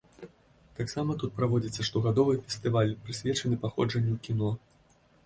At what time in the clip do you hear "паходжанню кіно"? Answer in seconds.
3.67-4.49